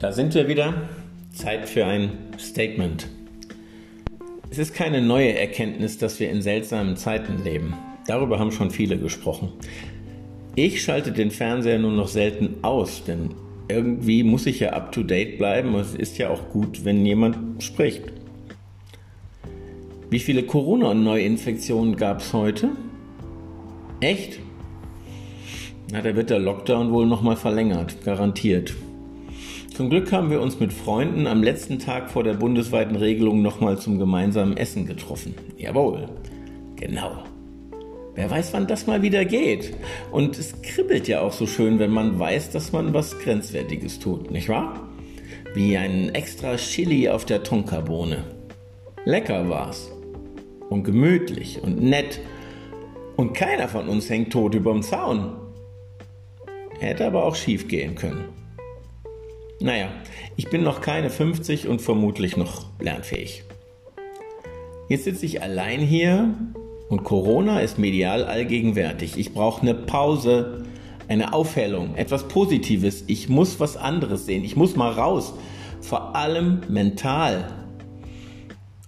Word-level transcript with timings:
Da 0.00 0.12
sind 0.12 0.34
wir 0.34 0.48
wieder. 0.48 0.88
Zeit 1.30 1.68
für 1.68 1.84
ein 1.84 2.12
Statement. 2.38 3.06
Es 4.50 4.56
ist 4.58 4.74
keine 4.74 5.02
neue 5.02 5.38
Erkenntnis, 5.38 5.98
dass 5.98 6.18
wir 6.18 6.30
in 6.30 6.40
seltsamen 6.40 6.96
Zeiten 6.96 7.44
leben. 7.44 7.74
Darüber 8.06 8.38
haben 8.38 8.50
schon 8.50 8.70
viele 8.70 8.96
gesprochen. 8.96 9.52
Ich 10.56 10.82
schalte 10.82 11.12
den 11.12 11.30
Fernseher 11.30 11.78
nur 11.78 11.92
noch 11.92 12.08
selten 12.08 12.56
aus, 12.62 13.04
denn 13.04 13.34
irgendwie 13.68 14.22
muss 14.22 14.46
ich 14.46 14.60
ja 14.60 14.70
up-to-date 14.70 15.36
bleiben 15.36 15.74
und 15.74 15.82
es 15.82 15.94
ist 15.94 16.16
ja 16.16 16.30
auch 16.30 16.48
gut, 16.48 16.84
wenn 16.86 17.04
jemand 17.04 17.62
spricht. 17.62 18.04
Wie 20.08 20.18
viele 20.18 20.44
Corona-Neuinfektionen 20.44 21.96
gab 21.96 22.20
es 22.20 22.32
heute? 22.32 22.70
Echt? 24.00 24.38
Na, 25.92 26.00
da 26.00 26.16
wird 26.16 26.30
der 26.30 26.38
Lockdown 26.38 26.90
wohl 26.90 27.06
nochmal 27.06 27.36
verlängert, 27.36 28.02
garantiert. 28.02 28.74
Zum 29.74 29.88
Glück 29.88 30.12
haben 30.12 30.30
wir 30.30 30.40
uns 30.40 30.58
mit 30.58 30.72
Freunden 30.72 31.26
am 31.26 31.42
letzten 31.42 31.78
Tag 31.78 32.10
vor 32.10 32.24
der 32.24 32.34
bundesweiten 32.34 32.96
Regelung 32.96 33.40
nochmal 33.40 33.78
zum 33.78 33.98
gemeinsamen 33.98 34.56
Essen 34.56 34.84
getroffen. 34.84 35.34
Jawohl, 35.56 36.08
genau. 36.76 37.22
Wer 38.14 38.30
weiß, 38.30 38.52
wann 38.52 38.66
das 38.66 38.86
mal 38.88 39.00
wieder 39.02 39.24
geht. 39.24 39.74
Und 40.10 40.36
es 40.38 40.60
kribbelt 40.60 41.06
ja 41.06 41.20
auch 41.20 41.32
so 41.32 41.46
schön, 41.46 41.78
wenn 41.78 41.92
man 41.92 42.18
weiß, 42.18 42.50
dass 42.50 42.72
man 42.72 42.92
was 42.92 43.18
Grenzwertiges 43.20 44.00
tut, 44.00 44.30
nicht 44.30 44.48
wahr? 44.48 44.88
Wie 45.54 45.76
ein 45.76 46.14
extra 46.14 46.56
Chili 46.56 47.08
auf 47.08 47.24
der 47.24 47.44
Tonkabohne. 47.44 48.24
Lecker 49.04 49.48
war's. 49.48 49.90
Und 50.68 50.82
gemütlich 50.82 51.62
und 51.62 51.80
nett. 51.80 52.20
Und 53.16 53.34
keiner 53.34 53.68
von 53.68 53.88
uns 53.88 54.10
hängt 54.10 54.32
tot 54.32 54.54
überm 54.54 54.82
Zaun. 54.82 55.32
Hätte 56.80 57.06
aber 57.06 57.24
auch 57.24 57.36
schief 57.36 57.68
gehen 57.68 57.94
können. 57.94 58.39
Naja, 59.62 59.88
ich 60.36 60.48
bin 60.48 60.62
noch 60.62 60.80
keine 60.80 61.10
50 61.10 61.68
und 61.68 61.82
vermutlich 61.82 62.38
noch 62.38 62.66
lernfähig. 62.80 63.44
Jetzt 64.88 65.04
sitze 65.04 65.26
ich 65.26 65.42
allein 65.42 65.80
hier 65.80 66.34
und 66.88 67.04
Corona 67.04 67.60
ist 67.60 67.78
medial 67.78 68.24
allgegenwärtig. 68.24 69.18
Ich 69.18 69.34
brauche 69.34 69.60
eine 69.60 69.74
Pause, 69.74 70.64
eine 71.08 71.34
Aufhellung, 71.34 71.94
etwas 71.96 72.26
Positives. 72.26 73.04
Ich 73.06 73.28
muss 73.28 73.60
was 73.60 73.76
anderes 73.76 74.24
sehen. 74.24 74.44
Ich 74.44 74.56
muss 74.56 74.76
mal 74.76 74.92
raus. 74.92 75.34
Vor 75.82 76.16
allem 76.16 76.62
mental. 76.68 77.52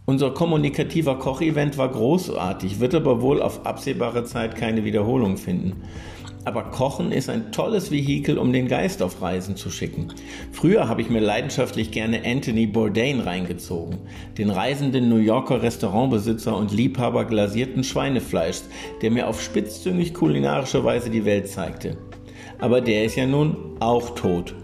Unser 0.06 0.30
kommunikativer 0.30 1.18
Kochevent 1.18 1.76
war 1.76 1.90
großartig, 1.90 2.80
wird 2.80 2.94
aber 2.94 3.20
wohl 3.20 3.42
auf 3.42 3.66
absehbare 3.66 4.24
Zeit 4.24 4.56
keine 4.56 4.84
Wiederholung 4.84 5.36
finden. 5.36 5.82
Aber 6.44 6.64
Kochen 6.64 7.12
ist 7.12 7.28
ein 7.28 7.52
tolles 7.52 7.92
Vehikel, 7.92 8.36
um 8.36 8.52
den 8.52 8.66
Geist 8.66 9.00
auf 9.00 9.22
Reisen 9.22 9.54
zu 9.54 9.70
schicken. 9.70 10.08
Früher 10.50 10.88
habe 10.88 11.00
ich 11.00 11.08
mir 11.08 11.20
leidenschaftlich 11.20 11.92
gerne 11.92 12.22
Anthony 12.24 12.66
Bourdain 12.66 13.20
reingezogen, 13.20 13.98
den 14.38 14.50
reisenden 14.50 15.08
New 15.08 15.18
Yorker 15.18 15.62
Restaurantbesitzer 15.62 16.56
und 16.56 16.72
Liebhaber 16.72 17.26
glasierten 17.26 17.84
Schweinefleischs, 17.84 18.68
der 19.02 19.12
mir 19.12 19.28
auf 19.28 19.40
spitzzüngig 19.40 20.14
kulinarische 20.14 20.82
Weise 20.82 21.10
die 21.10 21.24
Welt 21.24 21.48
zeigte. 21.48 21.96
Aber 22.58 22.80
der 22.80 23.04
ist 23.04 23.16
ja 23.16 23.26
nun 23.26 23.56
auch 23.78 24.10
tot. 24.16 24.54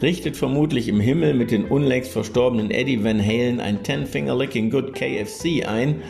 Richtet 0.00 0.36
vermutlich 0.36 0.86
im 0.88 1.00
Himmel 1.00 1.34
mit 1.34 1.50
den 1.50 1.64
unlängst 1.64 2.12
verstorbenen 2.12 2.70
Eddie 2.70 3.02
Van 3.02 3.20
Halen 3.20 3.60
ein 3.60 3.82
Ten-Finger-Licking 3.82 4.70
Good 4.70 4.94
KFC 4.94 5.66
ein 5.66 6.02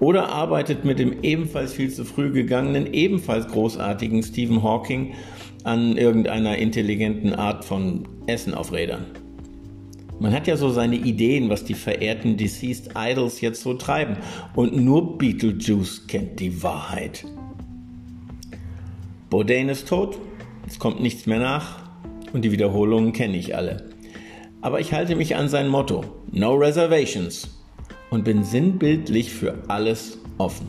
oder 0.00 0.30
arbeitet 0.30 0.84
mit 0.84 0.98
dem 0.98 1.22
ebenfalls 1.22 1.74
viel 1.74 1.92
zu 1.92 2.04
früh 2.04 2.32
gegangenen, 2.32 2.92
ebenfalls 2.92 3.46
großartigen 3.46 4.22
Stephen 4.22 4.62
Hawking 4.62 5.14
an 5.62 5.96
irgendeiner 5.96 6.56
intelligenten 6.56 7.34
Art 7.34 7.64
von 7.64 8.08
Essen 8.26 8.54
auf 8.54 8.72
Rädern. 8.72 9.06
Man 10.18 10.32
hat 10.32 10.46
ja 10.46 10.56
so 10.56 10.70
seine 10.70 10.96
Ideen, 10.96 11.48
was 11.48 11.64
die 11.64 11.74
verehrten 11.74 12.36
Deceased 12.36 12.90
Idols 12.96 13.40
jetzt 13.40 13.62
so 13.62 13.74
treiben. 13.74 14.16
Und 14.54 14.76
nur 14.76 15.16
Beetlejuice 15.16 16.06
kennt 16.08 16.40
die 16.40 16.62
Wahrheit. 16.62 17.24
Bourdain 19.30 19.70
ist 19.70 19.88
tot, 19.88 20.18
es 20.66 20.78
kommt 20.78 21.00
nichts 21.00 21.26
mehr 21.26 21.38
nach 21.38 21.78
und 22.32 22.44
die 22.44 22.52
Wiederholungen 22.52 23.12
kenne 23.12 23.36
ich 23.36 23.56
alle. 23.56 23.88
Aber 24.60 24.80
ich 24.80 24.92
halte 24.92 25.16
mich 25.16 25.36
an 25.36 25.48
sein 25.48 25.68
Motto: 25.68 26.04
No 26.32 26.54
Reservations 26.54 27.59
und 28.10 28.24
bin 28.24 28.44
sinnbildlich 28.44 29.32
für 29.32 29.54
alles 29.68 30.18
offen. 30.38 30.66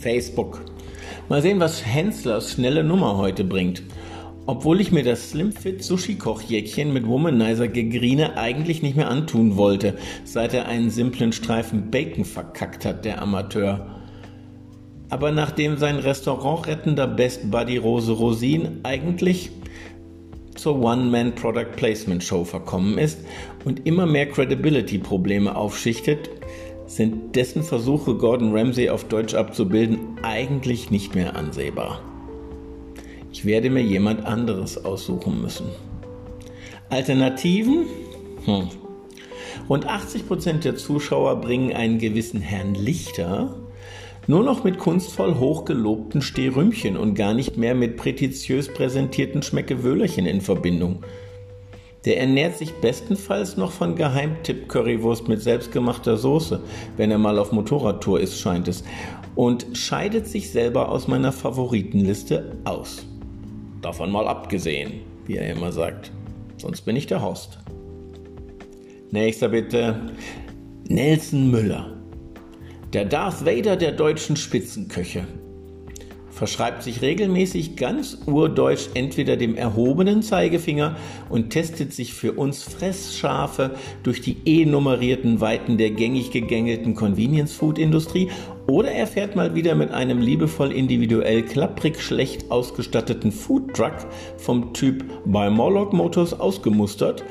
Facebook. 0.00 0.62
Mal 1.28 1.42
sehen, 1.42 1.60
was 1.60 1.84
Henslers 1.84 2.52
schnelle 2.52 2.82
Nummer 2.82 3.16
heute 3.18 3.44
bringt. 3.44 3.82
Obwohl 4.46 4.80
ich 4.80 4.92
mir 4.92 5.04
das 5.04 5.30
Slimfit 5.30 5.84
Sushi 5.84 6.14
Kochjäckchen 6.14 6.90
mit 6.90 7.06
Womanizer 7.06 7.68
Gegrine 7.68 8.38
eigentlich 8.38 8.80
nicht 8.80 8.96
mehr 8.96 9.10
antun 9.10 9.56
wollte, 9.56 9.98
seit 10.24 10.54
er 10.54 10.66
einen 10.66 10.88
simplen 10.88 11.32
Streifen 11.32 11.90
Bacon 11.90 12.24
verkackt 12.24 12.86
hat, 12.86 13.04
der 13.04 13.20
Amateur. 13.20 13.98
Aber 15.10 15.32
nachdem 15.32 15.76
sein 15.76 15.96
Restaurant 15.96 16.66
rettender 16.66 17.06
Best 17.06 17.50
Buddy 17.50 17.76
Rose 17.76 18.12
Rosin 18.12 18.80
eigentlich 18.84 19.50
zur 20.58 20.80
One-Man-Product 20.82 21.72
Placement 21.76 22.22
Show 22.22 22.44
verkommen 22.44 22.98
ist 22.98 23.18
und 23.64 23.86
immer 23.86 24.06
mehr 24.06 24.28
Credibility-Probleme 24.28 25.54
aufschichtet, 25.56 26.30
sind 26.86 27.36
dessen 27.36 27.62
Versuche, 27.62 28.14
Gordon 28.14 28.56
Ramsay 28.56 28.90
auf 28.90 29.04
Deutsch 29.04 29.34
abzubilden, 29.34 29.98
eigentlich 30.22 30.90
nicht 30.90 31.14
mehr 31.14 31.36
ansehbar. 31.36 32.00
Ich 33.32 33.44
werde 33.44 33.70
mir 33.70 33.82
jemand 33.82 34.24
anderes 34.24 34.84
aussuchen 34.84 35.40
müssen. 35.42 35.66
Alternativen? 36.88 37.86
Hm. 38.46 38.68
Rund 39.68 39.86
80% 39.86 40.60
der 40.60 40.76
Zuschauer 40.76 41.40
bringen 41.40 41.74
einen 41.74 41.98
gewissen 41.98 42.40
Herrn 42.40 42.74
Lichter 42.74 43.54
nur 44.28 44.44
noch 44.44 44.62
mit 44.62 44.78
kunstvoll 44.78 45.38
hochgelobten 45.38 46.20
Stehrümchen 46.20 46.98
und 46.98 47.14
gar 47.14 47.32
nicht 47.32 47.56
mehr 47.56 47.74
mit 47.74 47.96
prätentiös 47.96 48.72
präsentierten 48.72 49.42
Schmeckewöhlerchen 49.42 50.26
in 50.26 50.42
Verbindung. 50.42 51.02
Der 52.04 52.20
ernährt 52.20 52.56
sich 52.56 52.74
bestenfalls 52.74 53.56
noch 53.56 53.72
von 53.72 53.96
Geheimtipp-Currywurst 53.96 55.28
mit 55.28 55.40
selbstgemachter 55.40 56.18
Soße, 56.18 56.60
wenn 56.98 57.10
er 57.10 57.18
mal 57.18 57.38
auf 57.38 57.52
Motorradtour 57.52 58.20
ist, 58.20 58.38
scheint 58.38 58.68
es, 58.68 58.84
und 59.34 59.66
scheidet 59.72 60.28
sich 60.28 60.50
selber 60.50 60.90
aus 60.90 61.08
meiner 61.08 61.32
Favoritenliste 61.32 62.58
aus. 62.64 63.06
Davon 63.80 64.12
mal 64.12 64.28
abgesehen, 64.28 65.00
wie 65.26 65.36
er 65.36 65.50
immer 65.50 65.72
sagt. 65.72 66.12
Sonst 66.58 66.82
bin 66.82 66.96
ich 66.96 67.06
der 67.06 67.22
Host. 67.22 67.58
Nächster 69.10 69.48
bitte. 69.48 69.98
Nelson 70.86 71.50
Müller. 71.50 71.97
Der 72.94 73.04
Darth 73.04 73.44
Vader 73.44 73.76
der 73.76 73.92
deutschen 73.92 74.36
Spitzenköche 74.36 75.26
verschreibt 76.30 76.82
sich 76.82 77.02
regelmäßig 77.02 77.76
ganz 77.76 78.16
urdeutsch 78.24 78.88
entweder 78.94 79.36
dem 79.36 79.56
erhobenen 79.56 80.22
Zeigefinger 80.22 80.96
und 81.28 81.50
testet 81.50 81.92
sich 81.92 82.14
für 82.14 82.32
uns 82.32 82.62
Fressschafe 82.62 83.72
durch 84.04 84.22
die 84.22 84.38
E-nummerierten 84.46 85.42
Weiten 85.42 85.76
der 85.76 85.90
gängig 85.90 86.30
gegängelten 86.30 86.94
Convenience-Food-Industrie 86.94 88.30
oder 88.66 88.90
er 88.90 89.06
fährt 89.06 89.36
mal 89.36 89.54
wieder 89.54 89.74
mit 89.74 89.90
einem 89.90 90.20
liebevoll 90.20 90.72
individuell 90.72 91.42
klapprig 91.42 92.00
schlecht 92.00 92.50
ausgestatteten 92.50 93.32
Foodtruck 93.32 93.96
vom 94.38 94.72
Typ 94.72 95.04
bei 95.26 95.50
Morlock 95.50 95.92
Motors 95.92 96.38
ausgemustert 96.38 97.22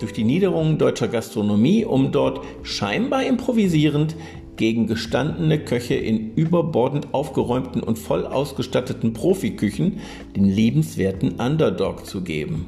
durch 0.00 0.12
die 0.12 0.24
Niederungen 0.24 0.78
deutscher 0.78 1.08
Gastronomie, 1.08 1.84
um 1.84 2.10
dort 2.10 2.40
scheinbar 2.62 3.24
improvisierend 3.24 4.16
gegen 4.60 4.86
gestandene 4.86 5.58
Köche 5.58 5.94
in 5.94 6.34
überbordend 6.34 7.14
aufgeräumten 7.14 7.82
und 7.82 7.98
voll 7.98 8.26
ausgestatteten 8.26 9.14
Profiküchen 9.14 10.00
den 10.36 10.44
liebenswerten 10.44 11.40
Underdog 11.40 12.04
zu 12.04 12.20
geben. 12.20 12.66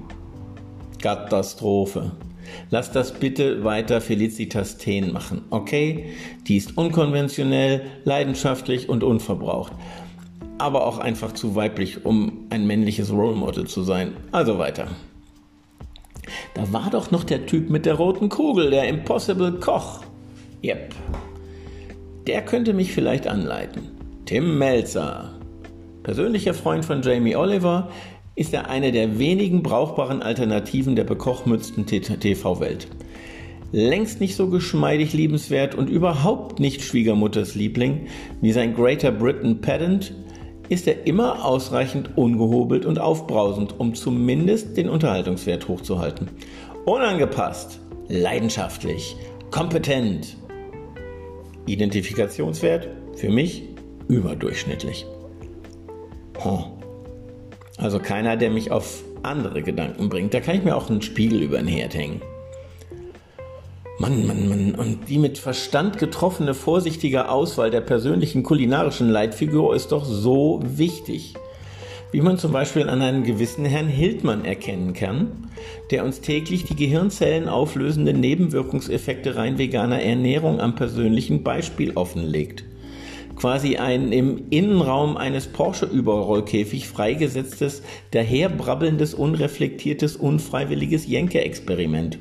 Katastrophe. 1.03 2.13
Lass 2.71 2.93
das 2.93 3.13
bitte 3.13 3.63
weiter 3.63 4.01
Felicitas 4.01 4.79
Thehn 4.79 5.13
machen, 5.13 5.43
okay? 5.51 6.07
Die 6.49 6.57
ist 6.57 6.79
unkonventionell, 6.79 7.83
leidenschaftlich 8.05 8.89
und 8.89 9.05
unverbraucht. 9.05 9.75
Aber 10.57 10.87
auch 10.87 10.97
einfach 10.97 11.33
zu 11.33 11.57
weiblich, 11.57 12.07
um 12.07 12.47
ein 12.49 12.67
männliches 12.67 13.13
Role 13.13 13.37
Model 13.37 13.67
zu 13.67 13.83
sein. 13.83 14.15
Also 14.33 14.57
weiter. 14.57 14.89
Da 16.55 16.73
war 16.73 16.89
doch 16.89 17.11
noch 17.11 17.25
der 17.25 17.45
Typ 17.45 17.69
mit 17.69 17.85
der 17.85 17.95
roten 17.95 18.31
Kugel, 18.31 18.71
der 18.71 18.89
Impossible 18.89 19.53
Koch. 19.61 20.01
Yep, 20.65 20.95
der 22.27 22.43
könnte 22.43 22.73
mich 22.73 22.93
vielleicht 22.93 23.27
anleiten. 23.27 23.91
Tim 24.25 24.59
Melzer. 24.59 25.35
Persönlicher 26.03 26.55
Freund 26.55 26.85
von 26.85 27.03
Jamie 27.03 27.37
Oliver 27.37 27.91
ist 28.35 28.55
er 28.55 28.71
eine 28.71 28.93
der 28.93 29.19
wenigen 29.19 29.63
brauchbaren 29.63 30.23
Alternativen 30.23 30.97
der 30.97 31.05
bekochmützten 31.05 31.87
TV-Welt. 31.87 32.89
Längst 33.73 34.21
nicht 34.21 34.37
so 34.37 34.49
geschmeidig 34.49 35.13
liebenswert 35.13 35.75
und 35.75 35.89
überhaupt 35.89 36.61
nicht 36.61 36.83
Schwiegermutters 36.83 37.55
Liebling 37.55 38.07
wie 38.41 38.53
sein 38.53 38.75
Greater 38.75 39.11
Britain 39.11 39.61
Pedant 39.61 40.15
ist 40.69 40.87
er 40.87 41.07
immer 41.07 41.45
ausreichend 41.45 42.17
ungehobelt 42.17 42.87
und 42.87 42.99
aufbrausend, 42.99 43.79
um 43.79 43.95
zumindest 43.95 44.77
den 44.77 44.89
Unterhaltungswert 44.89 45.69
hochzuhalten. 45.69 46.29
Unangepasst, 46.85 47.81
leidenschaftlich, 48.09 49.17
kompetent. 49.51 50.37
Identifikationswert 51.67 52.89
für 53.15 53.29
mich 53.29 53.65
überdurchschnittlich. 54.09 55.07
Oh. 56.45 56.65
Also 57.79 57.99
keiner, 57.99 58.37
der 58.37 58.51
mich 58.51 58.71
auf 58.71 59.03
andere 59.23 59.63
Gedanken 59.63 60.09
bringt. 60.09 60.35
Da 60.35 60.41
kann 60.41 60.57
ich 60.57 60.65
mir 60.65 60.77
auch 60.77 60.91
einen 60.91 61.03
Spiegel 61.03 61.43
über 61.43 61.59
den 61.59 61.69
Herd 61.69 61.95
hängen. 61.95 62.21
Mann, 63.99 64.27
Mann, 64.27 64.49
Mann. 64.49 64.75
Und 64.75 65.09
die 65.09 65.19
mit 65.19 65.39
Verstand 65.39 65.99
getroffene, 65.99 66.55
vorsichtige 66.55 67.29
Auswahl 67.29 67.71
der 67.71 67.83
persönlichen 67.83 68.43
kulinarischen 68.43 69.09
Leitfigur 69.09 69.77
ist 69.77 69.93
doch 69.93 70.05
so 70.05 70.61
wichtig. 70.65 71.35
Wie 72.13 72.21
man 72.21 72.39
zum 72.39 72.53
Beispiel 72.53 72.89
an 72.89 73.01
einem 73.03 73.25
gewissen 73.25 73.65
Herrn 73.65 73.89
Hildmann 73.89 74.45
erkennen 74.45 74.93
kann, 74.93 75.49
der 75.91 76.05
uns 76.05 76.21
täglich 76.21 76.65
die 76.65 76.77
Gehirnzellen 76.77 77.49
auflösende 77.49 78.13
Nebenwirkungseffekte 78.13 79.35
rein 79.37 79.59
veganer 79.59 80.01
Ernährung 80.01 80.61
am 80.61 80.75
persönlichen 80.75 81.43
Beispiel 81.43 81.93
offenlegt 81.95 82.65
quasi 83.43 83.77
ein 83.77 84.13
im 84.13 84.45
Innenraum 84.51 85.17
eines 85.17 85.49
Porsche-Überrollkäfig 85.49 86.87
freigesetztes, 86.87 87.83
daherbrabbelndes, 88.13 89.15
unreflektiertes, 89.15 90.17
unfreiwilliges 90.17 91.07
Jenke-Experiment. 91.07 92.19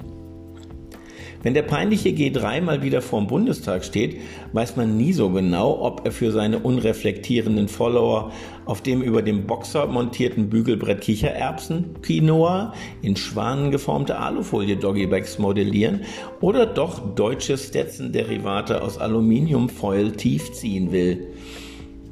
Wenn 1.43 1.53
der 1.53 1.63
peinliche 1.63 2.09
G3 2.09 2.61
mal 2.61 2.83
wieder 2.83 3.01
vorm 3.01 3.27
Bundestag 3.27 3.83
steht, 3.83 4.21
weiß 4.53 4.75
man 4.75 4.97
nie 4.97 5.11
so 5.11 5.29
genau, 5.29 5.81
ob 5.81 6.05
er 6.05 6.11
für 6.11 6.31
seine 6.31 6.59
unreflektierenden 6.59 7.67
Follower 7.67 8.31
auf 8.65 8.81
dem 8.81 9.01
über 9.01 9.21
dem 9.21 9.47
Boxer 9.47 9.88
montierten 9.88 10.49
Bügelbrett 10.49 11.01
Kichererbsen, 11.01 12.01
Quinoa, 12.01 12.73
in 13.01 13.15
Schwanen 13.15 13.71
geformte 13.71 14.17
Alufolie 14.17 14.77
Doggybags 14.77 15.39
modellieren 15.39 16.01
oder 16.41 16.65
doch 16.65 17.15
deutsche 17.15 17.57
Stetson-Derivate 17.57 18.81
aus 18.81 18.99
Aluminiumfoil 18.99 20.11
tiefziehen 20.11 20.91
will. 20.91 21.27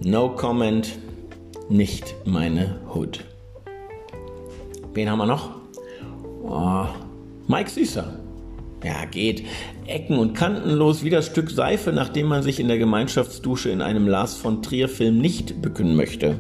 No 0.03 0.29
comment, 0.29 0.97
nicht 1.69 2.15
meine 2.25 2.79
Hood. 2.93 3.23
Wen 4.93 5.09
haben 5.09 5.19
wir 5.19 5.27
noch? 5.27 5.51
Oh, 6.43 6.85
Mike 7.47 7.69
Süßer. 7.69 8.18
Ja, 8.83 9.05
geht. 9.05 9.43
Ecken 9.87 10.17
und 10.17 10.33
Kanten 10.33 10.71
los, 10.71 11.03
wie 11.03 11.09
das 11.09 11.25
Stück 11.25 11.51
Seife, 11.51 11.91
nachdem 11.91 12.27
man 12.27 12.43
sich 12.43 12.59
in 12.59 12.67
der 12.67 12.77
Gemeinschaftsdusche 12.77 13.69
in 13.69 13.81
einem 13.81 14.07
Lars 14.07 14.35
von 14.35 14.61
Trier-Film 14.61 15.17
nicht 15.17 15.61
bücken 15.61 15.95
möchte. 15.95 16.39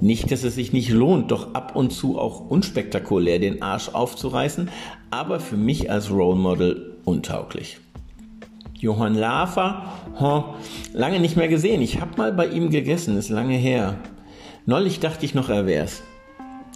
Nicht, 0.00 0.32
dass 0.32 0.42
es 0.42 0.54
sich 0.54 0.72
nicht 0.72 0.90
lohnt, 0.90 1.30
doch 1.30 1.54
ab 1.54 1.76
und 1.76 1.92
zu 1.92 2.18
auch 2.18 2.50
unspektakulär 2.50 3.38
den 3.38 3.62
Arsch 3.62 3.90
aufzureißen, 3.90 4.70
aber 5.10 5.38
für 5.40 5.56
mich 5.56 5.90
als 5.90 6.10
Role 6.10 6.38
Model 6.38 6.96
untauglich. 7.04 7.78
Johann 8.78 9.14
Lafer, 9.14 9.92
oh, 10.18 10.42
lange 10.92 11.20
nicht 11.20 11.36
mehr 11.36 11.46
gesehen. 11.46 11.82
Ich 11.82 12.00
hab 12.00 12.18
mal 12.18 12.32
bei 12.32 12.48
ihm 12.48 12.70
gegessen, 12.70 13.16
ist 13.16 13.28
lange 13.28 13.54
her. 13.54 13.98
Neulich 14.66 14.98
dachte 14.98 15.24
ich 15.24 15.34
noch, 15.34 15.50
er 15.50 15.66
wär's. 15.66 16.02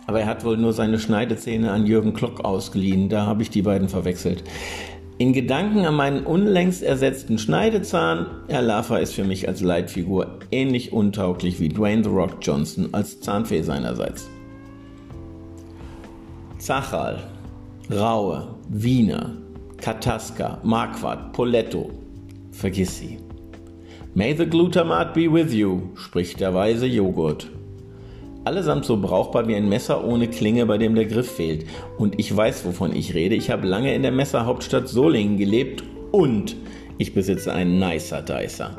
Aber 0.06 0.20
er 0.20 0.26
hat 0.26 0.44
wohl 0.44 0.56
nur 0.56 0.72
seine 0.72 0.98
Schneidezähne 0.98 1.72
an 1.72 1.86
Jürgen 1.86 2.14
Klock 2.14 2.44
ausgeliehen. 2.44 3.08
Da 3.08 3.26
habe 3.26 3.42
ich 3.42 3.50
die 3.50 3.62
beiden 3.62 3.88
verwechselt. 3.88 4.44
In 5.18 5.32
Gedanken 5.32 5.86
an 5.86 5.94
meinen 5.94 6.26
unlängst 6.26 6.82
ersetzten 6.82 7.38
Schneidezahn, 7.38 8.26
Herr 8.48 8.60
Laffer 8.60 9.00
ist 9.00 9.14
für 9.14 9.24
mich 9.24 9.48
als 9.48 9.62
Leitfigur 9.62 10.40
ähnlich 10.52 10.92
untauglich 10.92 11.58
wie 11.58 11.70
Dwayne 11.70 12.04
The 12.04 12.10
Rock 12.10 12.36
Johnson 12.42 12.90
als 12.92 13.20
Zahnfee 13.20 13.62
seinerseits. 13.62 14.28
Zachal, 16.58 17.18
Raue, 17.90 18.56
Wiener, 18.68 19.32
Kataska, 19.78 20.58
Marquardt, 20.62 21.32
Poletto. 21.32 21.90
Vergiss 22.52 22.98
sie. 22.98 23.18
May 24.14 24.34
the 24.34 24.46
glutamat 24.46 25.14
be 25.14 25.32
with 25.32 25.52
you, 25.52 25.90
spricht 25.94 26.40
der 26.40 26.52
weise 26.52 26.86
Joghurt. 26.86 27.50
Allesamt 28.46 28.84
so 28.84 28.96
brauchbar 28.96 29.48
wie 29.48 29.56
ein 29.56 29.68
Messer 29.68 30.04
ohne 30.04 30.28
Klinge, 30.28 30.66
bei 30.66 30.78
dem 30.78 30.94
der 30.94 31.06
Griff 31.06 31.32
fehlt. 31.32 31.66
Und 31.98 32.16
ich 32.20 32.34
weiß, 32.34 32.64
wovon 32.64 32.94
ich 32.94 33.12
rede. 33.12 33.34
Ich 33.34 33.50
habe 33.50 33.66
lange 33.66 33.92
in 33.92 34.02
der 34.02 34.12
Messerhauptstadt 34.12 34.86
Solingen 34.86 35.36
gelebt 35.36 35.82
und 36.12 36.54
ich 36.96 37.12
besitze 37.12 37.52
einen 37.52 37.80
Nicer 37.80 38.22
Dicer. 38.22 38.78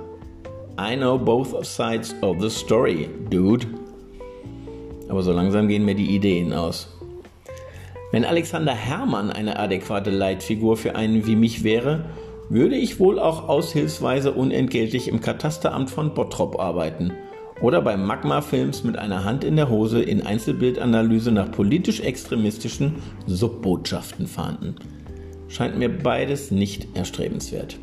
I 0.80 0.96
know 0.96 1.20
both 1.20 1.66
sides 1.66 2.16
of 2.22 2.38
the 2.40 2.50
story, 2.50 3.10
dude. 3.30 3.68
Aber 5.10 5.22
so 5.22 5.34
langsam 5.34 5.68
gehen 5.68 5.84
mir 5.84 5.96
die 5.96 6.16
Ideen 6.16 6.54
aus. 6.54 6.88
Wenn 8.14 8.24
Alexander 8.24 8.74
Herrmann 8.74 9.32
eine 9.32 9.60
adäquate 9.60 10.12
Leitfigur 10.12 10.78
für 10.78 10.96
einen 10.96 11.28
wie 11.28 11.36
mich 11.36 11.66
wäre, 11.66 12.06
würde 12.48 12.78
ich 12.78 13.02
wohl 13.02 13.20
auch 13.20 13.50
aushilfsweise 13.50 14.32
unentgeltlich 14.32 15.10
im 15.10 15.20
Katasteramt 15.20 15.90
von 15.90 16.14
Bottrop 16.14 16.58
arbeiten– 16.58 17.12
oder 17.62 17.82
bei 17.82 17.98
Magma 17.98 18.42
Films 18.42 18.84
mit 18.84 18.98
einer 18.98 19.24
Hand 19.24 19.44
in 19.44 19.56
der 19.56 19.70
Hose 19.70 20.02
in 20.02 20.26
Einzelbildanalyse 20.26 21.32
nach 21.32 21.52
politisch-extremistischen 21.52 22.96
Subbotschaften 23.26 24.28
fahnden. 24.28 24.76
Scheint 25.48 25.78
mir 25.78 25.90
beides 25.90 26.52
nicht 26.52 26.88
erstrebenswert. 26.96 27.78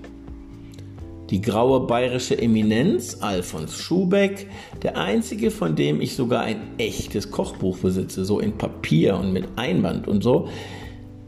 Die 1.30 1.40
graue 1.40 1.86
bayerische 1.86 2.40
Eminenz, 2.40 3.18
Alfons 3.20 3.78
Schubeck, 3.78 4.46
der 4.82 4.98
einzige, 4.98 5.50
von 5.50 5.74
dem 5.74 6.00
ich 6.00 6.14
sogar 6.14 6.42
ein 6.42 6.58
echtes 6.76 7.30
Kochbuch 7.30 7.78
besitze, 7.78 8.24
so 8.24 8.40
in 8.40 8.58
Papier 8.58 9.16
und 9.16 9.32
mit 9.32 9.48
Einband 9.56 10.06
und 10.06 10.22
so, 10.22 10.48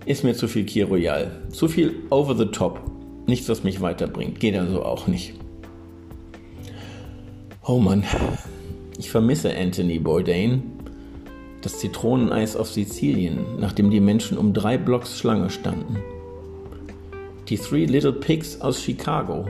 ist 0.04 0.22
mir 0.22 0.34
zu 0.34 0.48
viel 0.48 0.64
Kir 0.64 0.86
Royal. 0.86 1.30
Zu 1.50 1.66
viel 1.66 1.94
over 2.10 2.36
the 2.36 2.46
top. 2.46 2.80
Nichts, 3.26 3.48
was 3.48 3.64
mich 3.64 3.80
weiterbringt. 3.80 4.38
Geht 4.38 4.56
also 4.56 4.84
auch 4.84 5.08
nicht. 5.08 5.34
Oh 7.68 7.80
Mann, 7.80 8.04
ich 8.96 9.10
vermisse 9.10 9.52
Anthony 9.56 9.98
Bourdain. 9.98 10.62
Das 11.62 11.80
Zitroneneis 11.80 12.54
auf 12.54 12.70
Sizilien, 12.70 13.38
nachdem 13.58 13.90
die 13.90 13.98
Menschen 13.98 14.38
um 14.38 14.52
drei 14.52 14.78
Blocks 14.78 15.18
Schlange 15.18 15.50
standen. 15.50 15.96
Die 17.48 17.58
Three 17.58 17.86
Little 17.86 18.12
Pigs 18.12 18.60
aus 18.60 18.80
Chicago, 18.80 19.46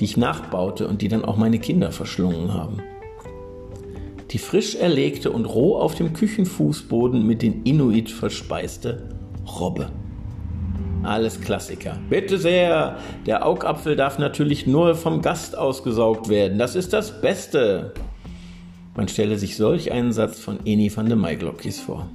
die 0.00 0.06
ich 0.06 0.16
nachbaute 0.16 0.88
und 0.88 1.02
die 1.02 1.08
dann 1.08 1.24
auch 1.24 1.36
meine 1.36 1.60
Kinder 1.60 1.92
verschlungen 1.92 2.52
haben. 2.52 2.82
Die 4.32 4.38
frisch 4.38 4.74
erlegte 4.74 5.30
und 5.30 5.44
roh 5.44 5.76
auf 5.76 5.94
dem 5.94 6.14
Küchenfußboden 6.14 7.24
mit 7.24 7.42
den 7.42 7.62
Inuit 7.62 8.10
verspeiste 8.10 9.08
Robbe. 9.60 9.92
Alles 11.06 11.40
Klassiker. 11.40 11.96
Bitte 12.10 12.36
sehr, 12.36 12.98
der 13.26 13.46
Augapfel 13.46 13.94
darf 13.94 14.18
natürlich 14.18 14.66
nur 14.66 14.96
vom 14.96 15.22
Gast 15.22 15.56
ausgesaugt 15.56 16.28
werden. 16.28 16.58
Das 16.58 16.74
ist 16.74 16.92
das 16.92 17.20
Beste. 17.20 17.94
Man 18.96 19.06
stelle 19.08 19.38
sich 19.38 19.56
solch 19.56 19.92
einen 19.92 20.12
Satz 20.12 20.40
von 20.40 20.58
Eni 20.64 20.90
van 20.94 21.06
de 21.06 21.16
Maiglockies 21.16 21.80
vor. 21.80 22.08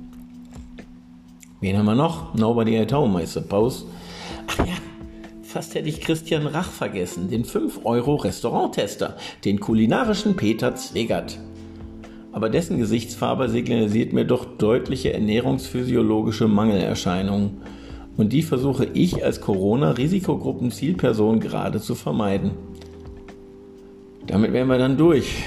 Wen 1.62 1.78
haben 1.78 1.86
wir 1.86 1.96
noch? 1.96 2.34
Nobody 2.34 2.78
at 2.78 2.92
home, 2.92 3.22
I 3.22 3.26
suppose. 3.26 3.86
Ach 4.48 4.58
ja, 4.60 4.74
fast 5.44 5.76
hätte 5.76 5.88
ich 5.88 6.02
Christian 6.02 6.48
Rach 6.48 6.70
vergessen, 6.70 7.30
den 7.30 7.46
5-Euro-Restauranttester, 7.46 9.16
den 9.46 9.60
kulinarischen 9.60 10.36
Peter 10.36 10.76
Zwegert. 10.76 11.40
Aber 12.34 12.50
dessen 12.50 12.78
Gesichtsfarbe 12.78 13.48
signalisiert 13.48 14.12
mir 14.12 14.26
doch 14.26 14.46
deutliche 14.58 15.14
ernährungsphysiologische 15.14 16.48
Mangelerscheinungen 16.48 17.62
und 18.18 18.34
die 18.34 18.42
versuche 18.42 18.86
ich 18.86 19.24
als 19.24 19.42
Corona-Risikogruppen-Zielperson 19.42 21.40
gerade 21.40 21.80
zu 21.80 21.96
vermeiden. 21.96 22.52
Damit 24.28 24.54
wären 24.54 24.68
wir 24.68 24.78
dann 24.78 24.98
durch. 24.98 25.44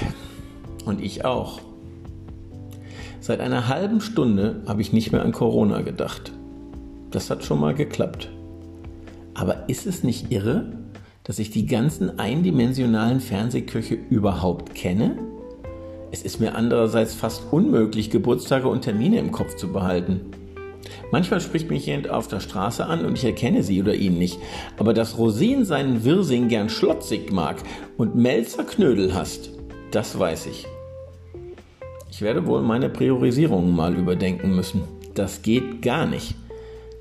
Und 0.85 1.01
ich 1.01 1.25
auch. 1.25 1.61
Seit 3.19 3.39
einer 3.39 3.67
halben 3.67 4.01
Stunde 4.01 4.61
habe 4.67 4.81
ich 4.81 4.93
nicht 4.93 5.11
mehr 5.11 5.23
an 5.23 5.31
Corona 5.31 5.81
gedacht. 5.81 6.31
Das 7.11 7.29
hat 7.29 7.43
schon 7.43 7.59
mal 7.59 7.73
geklappt. 7.73 8.29
Aber 9.33 9.67
ist 9.69 9.87
es 9.87 10.03
nicht 10.03 10.31
irre, 10.31 10.73
dass 11.23 11.39
ich 11.39 11.49
die 11.49 11.65
ganzen 11.65 12.19
eindimensionalen 12.19 13.19
Fernsehköche 13.19 13.97
überhaupt 14.09 14.75
kenne? 14.75 15.17
Es 16.11 16.21
ist 16.21 16.39
mir 16.39 16.55
andererseits 16.55 17.13
fast 17.15 17.51
unmöglich, 17.51 18.11
Geburtstage 18.11 18.67
und 18.67 18.81
Termine 18.81 19.19
im 19.19 19.31
Kopf 19.31 19.55
zu 19.55 19.73
behalten. 19.73 20.21
Manchmal 21.11 21.41
spricht 21.41 21.69
mich 21.69 21.85
jemand 21.85 22.09
auf 22.09 22.27
der 22.27 22.39
Straße 22.39 22.85
an 22.85 23.05
und 23.05 23.17
ich 23.17 23.25
erkenne 23.25 23.63
sie 23.63 23.81
oder 23.81 23.93
ihn 23.93 24.17
nicht. 24.17 24.39
Aber 24.77 24.93
dass 24.93 25.17
Rosin 25.17 25.65
seinen 25.65 26.03
Wirsing 26.03 26.47
gern 26.47 26.69
schlotzig 26.69 27.31
mag 27.31 27.57
und 27.97 28.15
Melzer 28.15 28.63
Knödel 28.63 29.13
hasst, 29.13 29.51
das 29.91 30.17
weiß 30.17 30.47
ich. 30.47 30.67
Ich 32.11 32.21
werde 32.21 32.47
wohl 32.47 32.61
meine 32.61 32.89
Priorisierungen 32.89 33.75
mal 33.75 33.93
überdenken 33.95 34.55
müssen. 34.55 34.83
Das 35.15 35.41
geht 35.41 35.81
gar 35.81 36.05
nicht. 36.05 36.35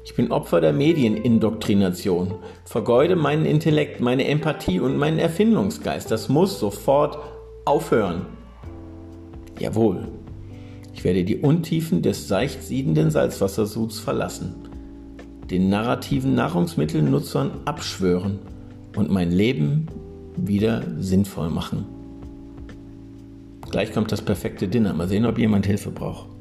Ich 0.04 0.14
bin 0.14 0.30
Opfer 0.30 0.60
der 0.60 0.72
Medienindoktrination, 0.72 2.34
vergeude 2.64 3.16
meinen 3.16 3.46
Intellekt, 3.46 4.00
meine 4.00 4.26
Empathie 4.26 4.78
und 4.78 4.98
meinen 4.98 5.18
Erfindungsgeist. 5.18 6.10
Das 6.10 6.28
muss 6.28 6.60
sofort 6.60 7.18
aufhören. 7.64 8.26
Jawohl, 9.58 10.08
ich 11.04 11.06
werde 11.06 11.24
die 11.24 11.36
Untiefen 11.36 12.00
des 12.00 12.28
seicht 12.28 12.62
siedenden 12.62 13.10
Salzwassersuds 13.10 13.98
verlassen, 13.98 14.54
den 15.50 15.68
narrativen 15.68 16.34
Nahrungsmittelnutzern 16.34 17.50
abschwören 17.66 18.38
und 18.96 19.10
mein 19.10 19.30
Leben 19.30 19.86
wieder 20.34 20.82
sinnvoll 20.98 21.50
machen. 21.50 21.84
Gleich 23.70 23.92
kommt 23.92 24.12
das 24.12 24.22
perfekte 24.22 24.66
Dinner. 24.66 24.94
Mal 24.94 25.06
sehen, 25.06 25.26
ob 25.26 25.36
jemand 25.36 25.66
Hilfe 25.66 25.90
braucht. 25.90 26.33